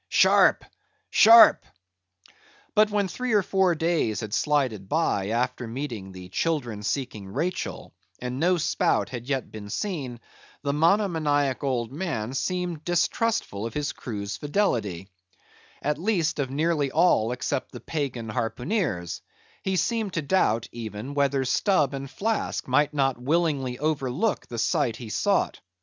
—sharp! 0.09 0.65
sharp!" 1.11 1.63
But 2.73 2.89
when 2.89 3.07
three 3.07 3.33
or 3.33 3.43
four 3.43 3.75
days 3.75 4.21
had 4.21 4.33
slided 4.33 4.89
by, 4.89 5.27
after 5.29 5.67
meeting 5.67 6.11
the 6.11 6.29
children 6.29 6.81
seeking 6.81 7.27
Rachel; 7.27 7.93
and 8.17 8.39
no 8.39 8.57
spout 8.57 9.09
had 9.09 9.27
yet 9.29 9.51
been 9.51 9.69
seen; 9.69 10.19
the 10.63 10.73
monomaniac 10.73 11.63
old 11.63 11.91
man 11.91 12.33
seemed 12.33 12.83
distrustful 12.83 13.67
of 13.67 13.75
his 13.75 13.91
crew's 13.93 14.37
fidelity; 14.37 15.07
at 15.83 15.99
least, 15.99 16.39
of 16.39 16.49
nearly 16.49 16.89
all 16.89 17.31
except 17.31 17.71
the 17.71 17.79
Pagan 17.79 18.29
harpooneers; 18.29 19.21
he 19.61 19.75
seemed 19.75 20.13
to 20.13 20.23
doubt, 20.23 20.67
even, 20.71 21.13
whether 21.13 21.45
Stubb 21.45 21.93
and 21.93 22.09
Flask 22.09 22.67
might 22.67 22.91
not 22.95 23.21
willingly 23.21 23.77
overlook 23.77 24.47
the 24.47 24.57
sight 24.57 24.95
he 24.95 25.09
sought. 25.09 25.59